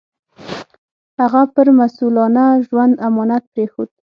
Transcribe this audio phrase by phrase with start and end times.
[1.19, 3.89] هغه پر مسوولانه ژوند امانت پرېښود.